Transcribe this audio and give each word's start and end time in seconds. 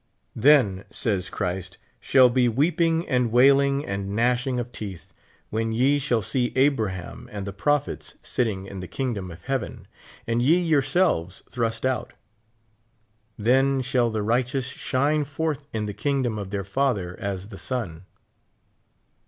Then, 0.35 0.85
sa3's 0.89 1.29
Christ, 1.29 1.77
shall 1.99 2.27
be 2.27 2.49
weeping 2.49 3.07
and 3.07 3.31
wailing 3.31 3.85
and 3.85 4.15
gnashing 4.15 4.59
of 4.59 4.71
teeth, 4.71 5.13
when 5.51 5.71
ye 5.71 5.99
sliall 5.99 6.23
see 6.23 6.51
Abraham 6.55 7.29
and 7.31 7.45
the 7.45 7.53
prophets 7.53 8.15
sitting 8.23 8.65
in 8.65 8.79
the 8.79 8.87
king 8.87 9.13
dom 9.13 9.29
of 9.29 9.43
heaven, 9.45 9.87
and 10.25 10.41
ye 10.41 10.57
yourselves 10.59 11.43
thrust 11.51 11.85
out. 11.85 12.13
Then 13.37 13.81
shall 13.83 14.09
the 14.09 14.23
righteous 14.23 14.65
shine 14.69 15.23
forth 15.23 15.67
in 15.71 15.85
the 15.85 15.93
kingdom 15.93 16.39
of 16.39 16.49
their 16.49 16.63
Father 16.63 17.15
as 17.19 17.49
the 17.49 17.59
sun. 17.59 18.05